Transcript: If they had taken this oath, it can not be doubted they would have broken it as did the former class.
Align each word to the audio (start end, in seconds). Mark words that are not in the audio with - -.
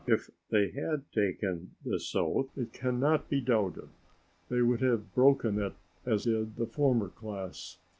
If 0.07 0.31
they 0.49 0.71
had 0.71 1.03
taken 1.11 1.75
this 1.85 2.15
oath, 2.15 2.57
it 2.57 2.73
can 2.73 2.99
not 2.99 3.29
be 3.29 3.39
doubted 3.39 3.87
they 4.49 4.63
would 4.63 4.81
have 4.81 5.13
broken 5.13 5.59
it 5.61 5.73
as 6.07 6.23
did 6.23 6.55
the 6.55 6.65
former 6.65 7.09
class. 7.09 7.77